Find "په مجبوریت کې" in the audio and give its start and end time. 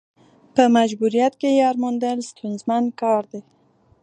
0.55-1.49